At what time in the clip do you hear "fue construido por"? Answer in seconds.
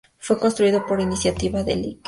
0.17-0.99